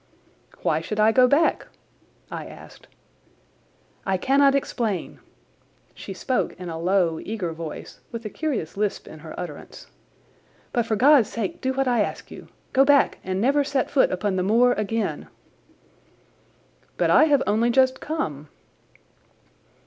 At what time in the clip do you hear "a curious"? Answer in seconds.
8.25-8.75